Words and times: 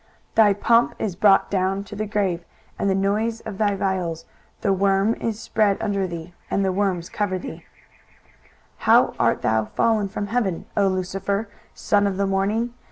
23:014:011 0.35 0.35
Thy 0.35 0.53
pomp 0.53 0.95
is 0.97 1.15
brought 1.15 1.51
down 1.51 1.83
to 1.83 1.95
the 1.95 2.07
grave, 2.07 2.43
and 2.79 2.89
the 2.89 2.95
noise 2.95 3.41
of 3.41 3.59
thy 3.59 3.75
viols: 3.75 4.25
the 4.61 4.73
worm 4.73 5.13
is 5.21 5.39
spread 5.39 5.77
under 5.79 6.07
thee, 6.07 6.33
and 6.49 6.65
the 6.65 6.71
worms 6.71 7.07
cover 7.07 7.37
thee. 7.37 7.63
23:014:012 8.79 8.79
How 8.79 9.13
art 9.19 9.43
thou 9.43 9.65
fallen 9.65 10.07
from 10.07 10.25
heaven, 10.25 10.65
O 10.75 10.87
Lucifer, 10.87 11.49
son 11.75 12.07
of 12.07 12.17
the 12.17 12.25
morning! 12.25 12.73